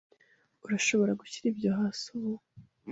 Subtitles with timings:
[0.65, 2.31] Urashobora gushyira ibyo hasi ubu